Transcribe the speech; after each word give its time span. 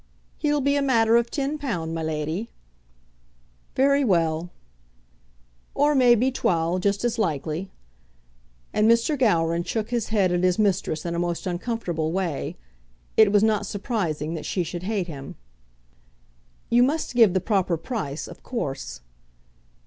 "He'll 0.39 0.61
be 0.61 0.75
a 0.75 0.81
matter 0.81 1.15
of 1.15 1.29
ten 1.29 1.59
pound, 1.59 1.93
my 1.93 2.01
leddie." 2.01 2.49
"Very 3.75 4.03
well." 4.03 4.49
"Or 5.75 5.93
may 5.93 6.15
be 6.15 6.31
twal; 6.31 6.79
just 6.79 7.05
as 7.05 7.19
likely." 7.19 7.69
And 8.73 8.89
Mr. 8.89 9.15
Gowran 9.15 9.63
shook 9.63 9.91
his 9.91 10.07
head 10.07 10.31
at 10.31 10.41
his 10.43 10.57
mistress 10.57 11.05
in 11.05 11.13
a 11.13 11.19
most 11.19 11.45
uncomfortable 11.45 12.11
way. 12.11 12.57
It 13.15 13.31
was 13.31 13.43
not 13.43 13.67
surprising 13.67 14.33
that 14.33 14.45
she 14.47 14.63
should 14.63 14.81
hate 14.81 15.05
him. 15.05 15.35
"You 16.71 16.81
must 16.81 17.13
give 17.13 17.35
the 17.35 17.39
proper 17.39 17.77
price, 17.77 18.27
of 18.27 18.41
course." 18.41 19.01